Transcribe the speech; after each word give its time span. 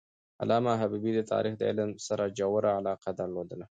علامه 0.41 0.71
حبیبي 0.81 1.11
د 1.15 1.21
تاریخ 1.31 1.53
د 1.57 1.61
علم 1.69 1.89
سره 2.07 2.23
ژوره 2.37 2.71
علاقه 2.79 3.09
درلودله. 3.19 3.65